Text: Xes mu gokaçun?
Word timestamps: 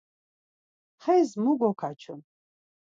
Xes 1.01 1.29
mu 1.41 1.51
gokaçun? 1.59 2.21